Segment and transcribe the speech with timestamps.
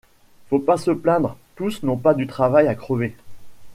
[0.49, 3.15] Faut pas se plaindre, tous n’ont pas du travail à crever.